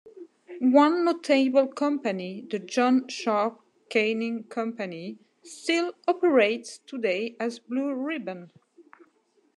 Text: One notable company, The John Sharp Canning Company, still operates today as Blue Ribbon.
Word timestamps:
One 0.63 1.05
notable 1.05 1.67
company, 1.67 2.47
The 2.49 2.57
John 2.57 3.07
Sharp 3.07 3.59
Canning 3.89 4.45
Company, 4.45 5.19
still 5.43 5.93
operates 6.07 6.79
today 6.79 7.35
as 7.39 7.59
Blue 7.59 7.93
Ribbon. 7.93 8.49